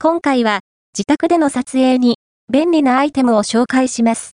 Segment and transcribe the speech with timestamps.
[0.00, 0.60] 今回は
[0.96, 2.18] 自宅での撮影に
[2.52, 4.26] 便利なアイテムを紹介します。